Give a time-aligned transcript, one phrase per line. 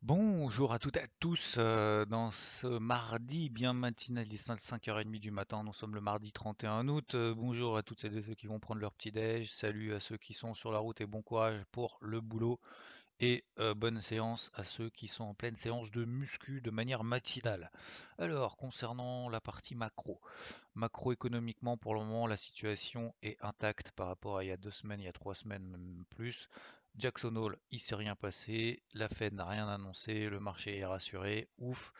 [0.00, 1.56] Bonjour à toutes et à tous.
[1.58, 5.62] euh, dans ce mardi bien matinal, il est 5h30 du matin.
[5.62, 7.14] Nous sommes le mardi 31 août.
[7.14, 9.52] Euh, bonjour à toutes et ceux qui vont prendre leur petit déj.
[9.52, 12.58] Salut à ceux qui sont sur la route et bon courage pour le boulot.
[13.22, 13.44] Et
[13.76, 17.70] bonne séance à ceux qui sont en pleine séance de muscu de manière matinale.
[18.16, 20.22] Alors, concernant la partie macro,
[20.74, 24.70] macroéconomiquement, pour le moment, la situation est intacte par rapport à il y a deux
[24.70, 26.48] semaines, il y a trois semaines, même plus.
[26.96, 31.46] Jackson Hole, il s'est rien passé, la Fed n'a rien annoncé, le marché est rassuré,
[31.58, 31.92] ouf.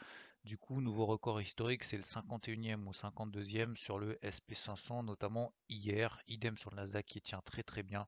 [0.45, 6.19] Du coup, nouveau record historique, c'est le 51e ou 52e sur le SP500, notamment hier.
[6.29, 8.07] Idem sur le Nasdaq qui tient très très bien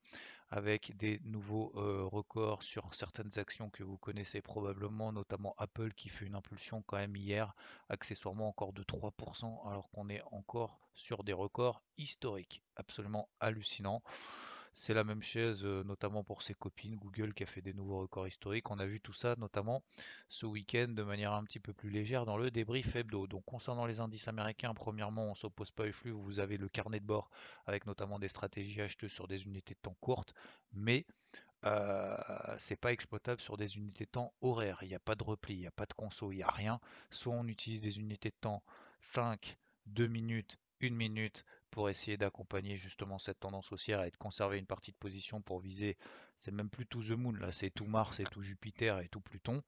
[0.51, 6.09] avec des nouveaux euh, records sur certaines actions que vous connaissez probablement, notamment Apple qui
[6.09, 7.55] fait une impulsion quand même hier,
[7.89, 12.63] accessoirement encore de 3%, alors qu'on est encore sur des records historiques.
[12.77, 14.03] Absolument hallucinant.
[14.75, 18.27] C'est la même euh, notamment pour ses copines, Google qui a fait des nouveaux records
[18.27, 18.71] historiques.
[18.71, 19.83] On a vu tout ça, notamment
[20.29, 23.27] ce week-end, de manière un petit peu plus légère dans le débrief hebdo.
[23.27, 26.11] Donc, concernant les indices américains, premièrement, on s'oppose pas au flux.
[26.11, 27.31] Vous avez le carnet de bord
[27.67, 30.33] avec notamment des stratégies acheteuses sur des unités de temps courtes,
[30.73, 31.05] mais
[31.65, 32.17] euh,
[32.59, 34.79] c'est pas exploitable sur des unités de temps horaires.
[34.83, 36.51] Il n'y a pas de repli, il n'y a pas de conso, il n'y a
[36.51, 36.81] rien.
[37.11, 38.63] Soit on utilise des unités de temps
[39.01, 44.59] 5, 2 minutes, 1 minute pour essayer d'accompagner justement cette tendance haussière et de conserver
[44.59, 45.97] une partie de position pour viser,
[46.37, 49.21] c'est même plus tout The Moon, là c'est tout Mars et tout Jupiter et tout
[49.21, 49.61] Pluton.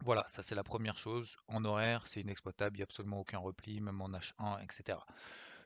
[0.00, 1.36] Voilà, ça c'est la première chose.
[1.48, 4.98] En horaire, c'est inexploitable, il n'y a absolument aucun repli, même en H1, etc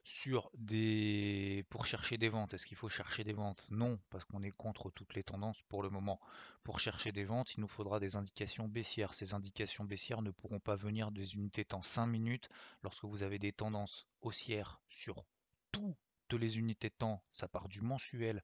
[0.04, 2.54] sur des pour chercher des ventes.
[2.54, 3.66] Est-ce qu'il faut chercher des ventes?
[3.70, 6.20] Non, parce qu'on est contre toutes les tendances pour le moment.
[6.64, 9.14] Pour chercher des ventes, il nous faudra des indications baissières.
[9.14, 12.48] Ces indications baissières ne pourront pas venir des unités temps 5 minutes
[12.82, 15.24] lorsque vous avez des tendances haussières sur
[15.72, 15.96] toutes
[16.32, 17.22] les unités de temps.
[17.32, 18.42] Ça part du mensuel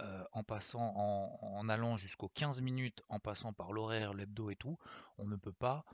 [0.00, 4.56] euh, en passant en, en allant jusqu'aux 15 minutes, en passant par l'horaire, l'hebdo et
[4.56, 4.78] tout.
[5.18, 5.84] On ne peut pas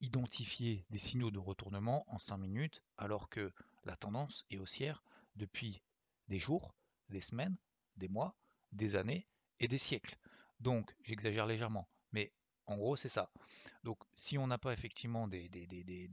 [0.00, 3.52] identifier des signaux de retournement en 5 minutes alors que
[3.86, 5.02] la tendance est haussière
[5.36, 5.82] depuis
[6.28, 6.74] des jours,
[7.08, 7.56] des semaines,
[7.96, 8.36] des mois,
[8.72, 9.26] des années
[9.60, 10.18] et des siècles.
[10.60, 12.32] Donc, j'exagère légèrement, mais
[12.66, 13.30] en gros, c'est ça.
[13.84, 15.48] Donc, si on n'a pas effectivement des,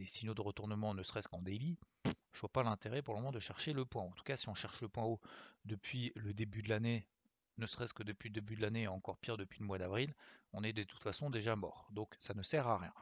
[0.06, 3.39] signaux de retournement, ne serait-ce qu'en daily, je vois pas l'intérêt pour le moment de
[3.39, 4.03] chercher le point.
[4.03, 5.19] En tout cas, si on cherche le point haut
[5.66, 7.07] depuis le début de l'année,
[7.57, 10.13] ne serait-ce que depuis le début de l'année, et encore pire depuis le mois d'avril,
[10.53, 11.88] on est de toute façon déjà mort.
[11.91, 12.94] Donc, ça ne sert à rien.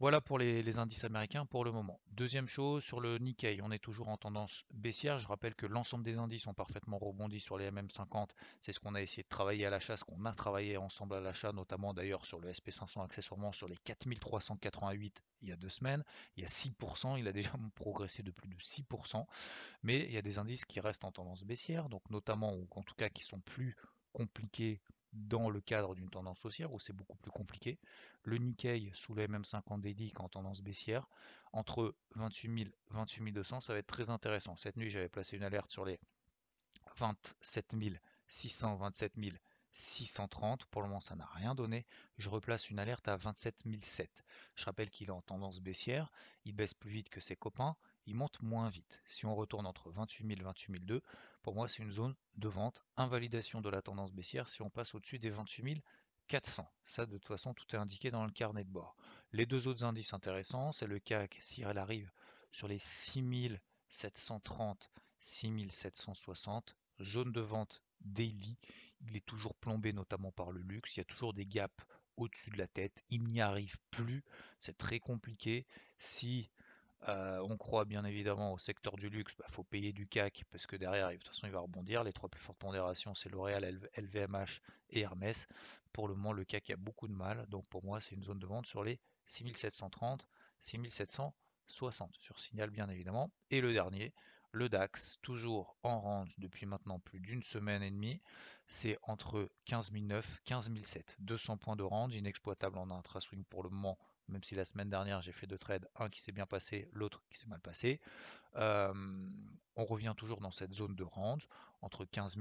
[0.00, 2.00] Voilà pour les, indices américains pour le moment.
[2.12, 5.18] Deuxième chose, sur le Nikkei, on est toujours en tendance baissière.
[5.18, 8.30] Je rappelle que l'ensemble des indices ont parfaitement rebondi sur les MM50.
[8.62, 11.20] C'est ce qu'on a essayé de travailler à l'achat, ce qu'on a travaillé ensemble à
[11.20, 16.02] l'achat, notamment d'ailleurs sur le SP500 accessoirement sur les 4388 il y a deux semaines.
[16.38, 19.26] Il y a 6%, il a déjà progressé de plus de 6%.
[19.82, 22.82] Mais il y a des indices qui restent en tendance baissière, donc notamment, ou en
[22.82, 23.76] tout cas qui sont plus
[24.14, 24.80] compliqués
[25.28, 27.78] dans le cadre d'une tendance haussière où c'est beaucoup plus compliqué.
[28.24, 31.08] Le Nikkei sous le MM50 Daily en tendance baissière,
[31.52, 34.56] entre 28 000 28 200, ça va être très intéressant.
[34.56, 35.98] Cette nuit, j'avais placé une alerte sur les
[36.98, 37.74] 27
[38.28, 39.14] 600, 27
[39.72, 40.64] 630.
[40.66, 41.86] Pour le moment, ça n'a rien donné.
[42.18, 44.24] Je replace une alerte à 27 007.
[44.56, 46.12] Je rappelle qu'il est en tendance baissière.
[46.44, 47.76] Il baisse plus vite que ses copains.
[48.10, 49.00] Il monte moins vite.
[49.06, 51.00] Si on retourne entre 28 000 et 28 002,
[51.44, 52.82] pour moi, c'est une zone de vente.
[52.96, 55.80] Invalidation de la tendance baissière si on passe au-dessus des 28
[56.26, 56.68] 400.
[56.84, 58.96] Ça, de toute façon, tout est indiqué dans le carnet de bord.
[59.30, 62.10] Les deux autres indices intéressants, c'est le CAC, si elle arrive
[62.50, 68.58] sur les 6730, 6760, zone de vente daily.
[69.02, 70.96] Il est toujours plombé notamment par le luxe.
[70.96, 71.86] Il y a toujours des gaps
[72.16, 73.04] au-dessus de la tête.
[73.08, 74.24] Il n'y arrive plus.
[74.60, 75.64] C'est très compliqué.
[75.98, 76.50] Si
[77.08, 80.44] euh, on croit bien évidemment au secteur du luxe, il bah, faut payer du CAC
[80.50, 82.04] parce que derrière, de toute façon, il va rebondir.
[82.04, 84.60] Les trois plus fortes pondérations, c'est L'Oréal, LVMH
[84.90, 85.46] et Hermès.
[85.92, 87.46] Pour le moment, le CAC a beaucoup de mal.
[87.48, 90.26] Donc pour moi, c'est une zone de vente sur les 6730,
[90.60, 93.30] 6760 sur signal bien évidemment.
[93.50, 94.12] Et le dernier,
[94.52, 98.20] le DAX, toujours en range depuis maintenant plus d'une semaine et demie.
[98.66, 101.16] C'est entre 15 009 15 007.
[101.20, 103.96] 200 points de range, inexploitable en intra-swing pour le moment
[104.30, 107.22] même si la semaine dernière j'ai fait deux trades, un qui s'est bien passé, l'autre
[107.30, 108.00] qui s'est mal passé.
[108.56, 111.48] On revient toujours dans cette zone de range.
[111.82, 112.36] Entre 15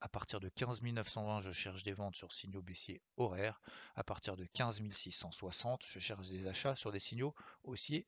[0.00, 3.60] à partir de 15 920 je cherche des ventes sur signaux baissiers horaires.
[3.96, 7.34] À partir de 15 660 je cherche des achats sur des signaux
[7.64, 8.06] haussiers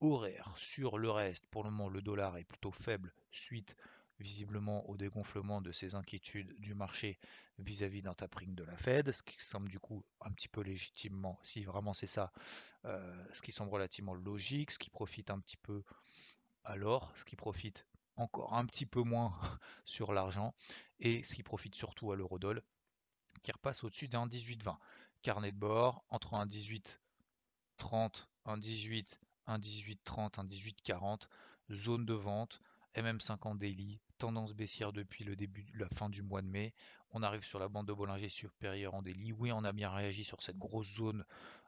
[0.00, 0.52] horaires.
[0.56, 3.76] Sur le reste pour le moment le dollar est plutôt faible suite
[4.20, 7.18] visiblement au dégonflement de ces inquiétudes du marché
[7.58, 11.38] vis-à-vis d'un tapering de la Fed, ce qui semble du coup un petit peu légitimement,
[11.42, 12.32] si vraiment c'est ça,
[12.84, 15.82] euh, ce qui semble relativement logique, ce qui profite un petit peu
[16.64, 19.32] à l'or, ce qui profite encore un petit peu moins
[19.84, 20.54] sur l'argent,
[21.00, 22.62] et ce qui profite surtout à l'eurodoll,
[23.42, 24.76] qui repasse au-dessus d'un 18,20.
[25.22, 31.28] Carnet de bord entre un 18,30, un 18, un 18,30, un 18,40,
[31.72, 32.60] zone de vente,
[32.96, 36.74] MM50 daily, tendance baissière depuis le début, la fin du mois de mai.
[37.12, 39.32] On arrive sur la bande de Bollinger supérieure en daily.
[39.32, 41.24] Oui, on a bien réagi sur cette grosse zone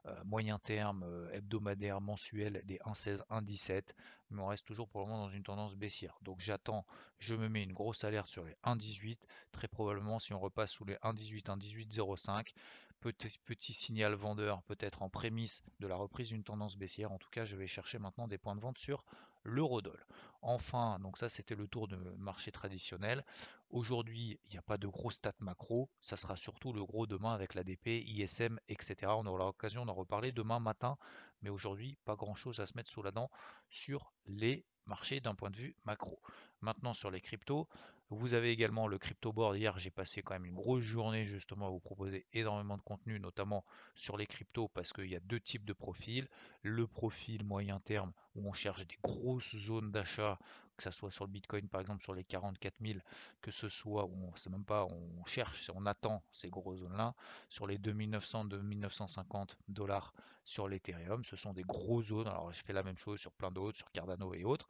[0.07, 3.83] euh, moyen terme, euh, hebdomadaire, mensuel des 1,16, 1,17,
[4.31, 6.17] mais on reste toujours pour le moment dans une tendance baissière.
[6.23, 6.87] Donc j'attends,
[7.19, 9.19] je me mets une grosse alerte sur les 1,18.
[9.51, 12.53] Très probablement, si on repasse sous les 1,18, 1,18,05,
[13.01, 17.11] petit, petit signal vendeur peut-être en prémisse de la reprise d'une tendance baissière.
[17.11, 19.05] En tout cas, je vais chercher maintenant des points de vente sur
[19.47, 20.05] l'eurodoll.
[20.43, 23.25] Enfin, donc ça c'était le tour de marché traditionnel.
[23.71, 27.33] Aujourd'hui, il n'y a pas de gros stats macro, ça sera surtout le gros demain
[27.33, 29.13] avec l'ADP, ISM, etc.
[29.17, 30.99] On aura l'occasion d'en reparler demain matin,
[31.43, 33.31] mais aujourd'hui, pas grand chose à se mettre sous la dent
[33.71, 36.21] sur les marchés d'un point de vue macro.
[36.61, 37.69] Maintenant sur les cryptos,
[38.11, 39.57] vous avez également le crypto board.
[39.57, 43.19] Hier, j'ai passé quand même une grosse journée justement à vous proposer énormément de contenu,
[43.19, 43.65] notamment
[43.97, 46.29] sur les cryptos, parce qu'il y a deux types de profils.
[46.63, 50.39] Le profil moyen terme où on cherche des grosses zones d'achat,
[50.77, 52.99] que ce soit sur le Bitcoin par exemple sur les 44 000,
[53.41, 57.15] que ce soit, on ne sait même pas, on cherche, on attend ces grosses zones-là,
[57.49, 60.13] sur les 2900, 2950 dollars
[60.47, 62.29] sur l'Ethereum, ce sont des grosses zones.
[62.29, 64.69] Alors je fais la même chose sur plein d'autres, sur Cardano et autres.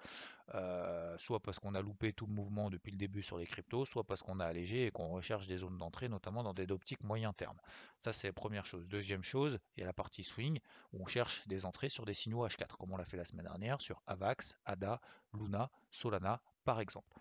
[0.55, 3.85] Euh, soit parce qu'on a loupé tout le mouvement depuis le début sur les cryptos,
[3.85, 7.03] soit parce qu'on a allégé et qu'on recherche des zones d'entrée, notamment dans des optiques
[7.03, 7.59] moyen terme.
[7.99, 8.87] Ça, c'est première chose.
[8.89, 10.61] Deuxième chose, il y a la partie swing,
[10.93, 13.45] où on cherche des entrées sur des signaux H4, comme on l'a fait la semaine
[13.45, 15.01] dernière sur AVAX, ADA,
[15.35, 17.19] Luna, Solana, par exemple.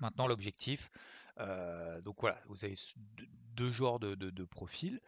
[0.00, 0.90] Maintenant, l'objectif,
[1.40, 2.76] euh, donc voilà, vous avez
[3.54, 5.00] deux genres de, profils.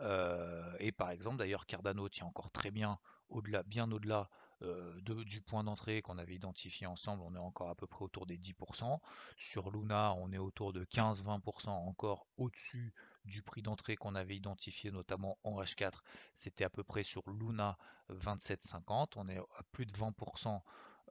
[0.00, 2.98] Euh, et par exemple, d'ailleurs, Cardano tient encore très bien,
[3.28, 4.28] au-delà, bien au-delà
[4.62, 8.26] euh, du point d'entrée qu'on avait identifié ensemble, on est encore à peu près autour
[8.26, 9.00] des 10%.
[9.36, 12.94] Sur Luna, on est autour de 15-20% encore au-dessus
[13.26, 15.92] du prix d'entrée qu'on avait identifié notamment en H4.
[16.34, 17.76] C'était à peu près sur Luna
[18.10, 19.12] 27,50.
[19.16, 20.60] On est à plus de 20%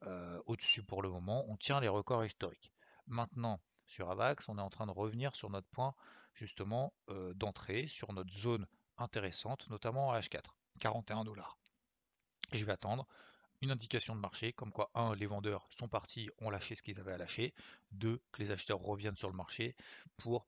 [0.03, 1.45] euh, au-dessus pour le moment.
[1.47, 2.71] On tient les records historiques.
[3.07, 5.93] Maintenant, sur AVAX, on est en train de revenir sur notre point
[6.33, 10.41] justement euh, d'entrée, sur notre zone intéressante, notamment en H4,
[10.79, 11.57] 41 dollars.
[12.51, 13.07] Je vais attendre
[13.61, 16.99] une indication de marché, comme quoi, un, les vendeurs sont partis, ont lâché ce qu'ils
[16.99, 17.53] avaient à lâcher,
[17.91, 19.75] deux, que les acheteurs reviennent sur le marché
[20.17, 20.45] pour,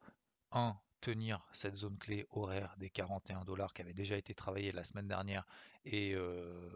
[0.52, 4.84] un, tenir cette zone clé horaire des 41 dollars qui avait déjà été travaillée la
[4.84, 5.46] semaine dernière
[5.86, 6.70] et euh,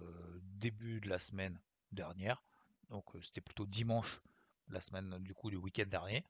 [0.44, 1.60] début de la semaine
[1.92, 2.44] dernière.
[2.90, 4.22] Donc euh, c'était plutôt dimanche,
[4.70, 6.24] la semaine du coup du week-end dernier,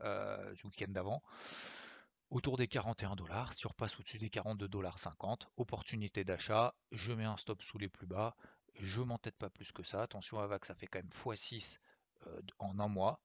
[0.00, 1.22] euh, du week-end d'avant.
[2.30, 7.12] Autour des 41 dollars, si on repasse au-dessus des 42 dollars 50, opportunité d'achat, je
[7.12, 8.34] mets un stop sous les plus bas,
[8.80, 10.02] je m'entête pas plus que ça.
[10.02, 11.78] Attention à VAC, ça fait quand même x6
[12.26, 13.20] euh, en un mois,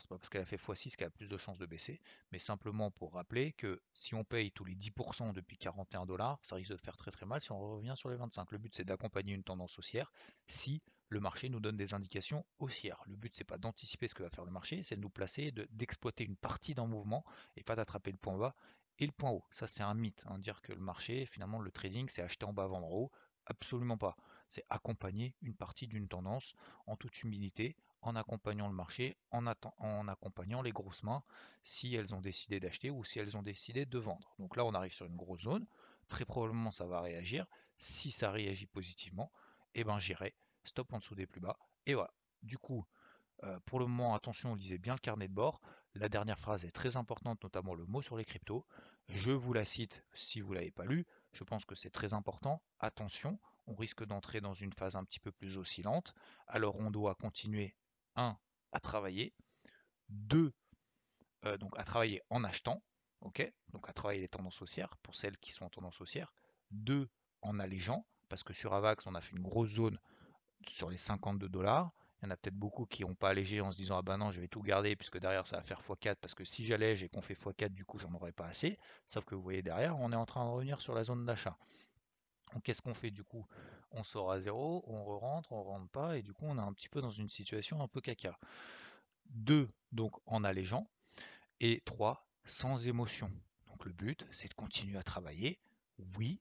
[0.00, 2.00] C'est pas parce qu'elle a fait x6 qu'elle a plus de chances de baisser,
[2.32, 6.56] mais simplement pour rappeler que si on paye tous les 10% depuis 41 dollars, ça
[6.56, 8.50] risque de faire très très mal si on revient sur les 25.
[8.52, 10.12] Le but c'est d'accompagner une tendance haussière
[10.46, 13.02] si le marché nous donne des indications haussières.
[13.06, 15.52] Le but c'est pas d'anticiper ce que va faire le marché, c'est de nous placer,
[15.70, 17.24] d'exploiter une partie d'un mouvement
[17.56, 18.54] et pas d'attraper le point bas
[18.98, 19.44] et le point haut.
[19.50, 22.52] Ça c'est un mythe, hein, dire que le marché, finalement le trading c'est acheter en
[22.52, 23.10] bas, vendre en haut,
[23.46, 24.16] absolument pas
[24.50, 26.54] c'est accompagner une partie d'une tendance
[26.86, 31.22] en toute humilité, en accompagnant le marché, en, en, accompagnant les grosses mains
[31.62, 34.34] si elles ont décidé d'acheter ou si elles ont décidé de vendre.
[34.38, 35.66] Donc là, on arrive sur une grosse zone.
[36.08, 37.46] Très probablement, ça va réagir.
[37.78, 39.30] Si ça réagit positivement,
[39.74, 41.58] eh ben j'irai stop en dessous des plus bas.
[41.86, 42.12] Et voilà.
[42.42, 42.86] Du coup,
[43.44, 45.60] euh, pour le moment, attention, lisez bien le carnet de bord.
[45.94, 48.64] La dernière phrase est très importante, notamment le mot sur les cryptos.
[49.08, 51.06] Je vous la cite si vous ne l'avez pas lu.
[51.32, 52.62] Je pense que c'est très important.
[52.78, 56.14] Attention, on risque d'entrer dans une phase un petit peu plus oscillante.
[56.46, 57.74] Alors on doit continuer,
[58.16, 58.36] un,
[58.72, 59.34] à travailler,
[60.08, 60.52] deux,
[61.44, 62.82] euh, donc à travailler en achetant,
[63.20, 66.32] ok, donc à travailler les tendances haussières pour celles qui sont en tendance haussière,
[66.70, 67.08] deux,
[67.42, 69.98] en allégeant, parce que sur Avax, on a fait une grosse zone
[70.66, 71.92] sur les 52 dollars.
[72.22, 74.18] Il y en a peut-être beaucoup qui n'ont pas allégé en se disant ah ben
[74.18, 77.02] non je vais tout garder puisque derrière ça va faire x4 parce que si j'allège
[77.02, 78.78] et qu'on fait x4 du coup j'en aurais pas assez.
[79.06, 81.56] Sauf que vous voyez derrière on est en train de revenir sur la zone d'achat.
[82.64, 83.10] Qu'est-ce qu'on fait?
[83.10, 83.46] Du coup
[83.92, 86.72] On sort à zéro, on re-rentre, on rentre pas, et du coup on est un
[86.72, 88.38] petit peu dans une situation un peu caca.
[89.26, 90.88] Deux, donc en allégeant,
[91.60, 93.30] et trois, sans émotion.
[93.68, 95.60] Donc le but, c'est de continuer à travailler.
[96.16, 96.40] Oui,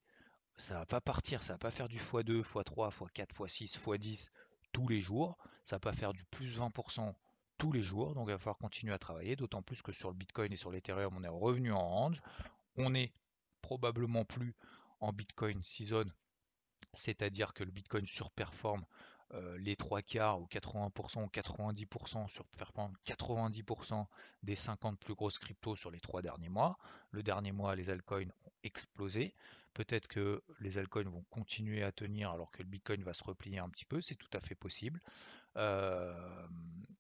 [0.58, 4.30] ça va pas partir, ça va pas faire du x2, x3, x4, x6, x10
[4.72, 7.14] tous les jours, ça va pas faire du plus 20%
[7.58, 10.16] tous les jours, donc il va falloir continuer à travailler, d'autant plus que sur le
[10.16, 12.22] Bitcoin et sur l'Ethereum, on est revenu en range,
[12.78, 13.14] on est
[13.62, 14.56] probablement plus
[15.00, 16.06] en Bitcoin season,
[16.94, 18.86] c'est-à-dire que le Bitcoin surperforme
[19.34, 24.08] euh, les trois quarts ou 80% ou 90% sur faire prendre 90%
[24.42, 26.80] des 50 plus grosses cryptos sur les trois derniers mois.
[27.12, 29.36] Le dernier mois, les altcoins ont explosé.
[29.76, 33.60] Peut-être que les altcoins vont continuer à tenir alors que le Bitcoin va se replier
[33.60, 35.00] un petit peu, c'est tout à fait possible.
[35.58, 36.48] Euh,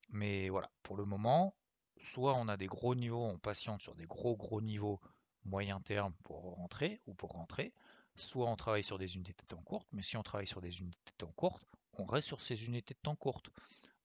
[0.10, 1.56] mais voilà, pour le moment,
[2.00, 5.00] soit on a des gros niveaux, on patiente sur des gros gros niveaux
[5.46, 7.74] moyen terme pour rentrer ou pour rentrer,
[8.20, 10.80] soit on travaille sur des unités de temps courtes, mais si on travaille sur des
[10.80, 11.66] unités de temps courtes,
[11.98, 13.50] on reste sur ces unités de temps courtes.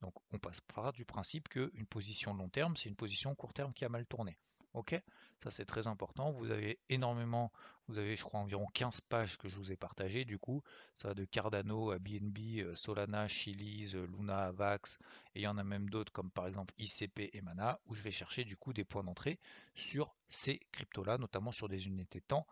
[0.00, 3.72] Donc on passe par du principe qu'une position long terme, c'est une position court terme
[3.72, 4.38] qui a mal tourné.
[4.74, 5.00] Ok?
[5.42, 6.32] Ça c'est très important.
[6.32, 7.52] Vous avez énormément,
[7.86, 10.24] vous avez je crois environ 15 pages que je vous ai partagées.
[10.24, 10.62] Du coup,
[10.94, 14.98] ça va de Cardano à BNB, euh, Solana, Chiliz, euh, Luna, Vax,
[15.34, 18.02] et il y en a même d'autres comme par exemple ICP et Mana, où je
[18.02, 19.38] vais chercher du coup des points d'entrée
[19.76, 22.46] sur ces cryptos-là, notamment sur des unités de temps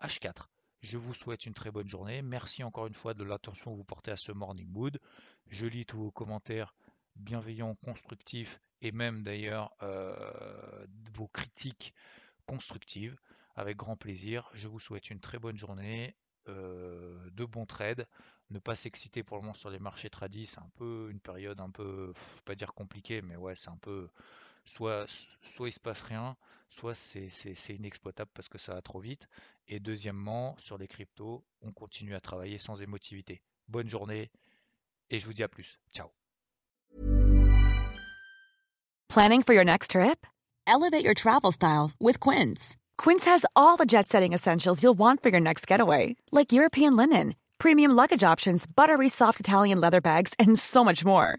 [0.00, 0.48] H4.
[0.82, 2.22] Je vous souhaite une très bonne journée.
[2.22, 4.98] Merci encore une fois de l'attention que vous portez à ce Morning Mood.
[5.46, 6.74] Je lis tous vos commentaires
[7.14, 10.12] bienveillants, constructifs et même d'ailleurs euh,
[11.14, 11.94] vos critiques
[12.46, 13.16] constructives
[13.54, 14.50] avec grand plaisir.
[14.54, 16.16] Je vous souhaite une très bonne journée,
[16.48, 18.08] euh, de bons trades.
[18.50, 21.60] Ne pas s'exciter pour le moment sur les marchés tradis, c'est un peu une période
[21.60, 22.12] un peu,
[22.44, 24.08] pas dire compliquée, mais ouais, c'est un peu
[24.64, 25.06] soit,
[25.42, 26.36] soit il se passe rien,
[26.70, 29.28] soit c'est inexploitable parce que ça va trop vite.
[29.68, 33.42] Et deuxièmement, sur les cryptos, on continue à travailler sans émotivité.
[33.68, 34.30] Bonne journée
[35.10, 35.78] et je vous dis à plus.
[35.92, 36.08] Ciao.
[39.08, 40.26] Planning for your next trip?
[40.66, 42.76] Elevate your travel style with Quince.
[42.96, 46.96] Quince has all the jet setting essentials you'll want for your next getaway, like European
[46.96, 51.38] linen, premium luggage options, buttery soft Italian leather bags, and so much more.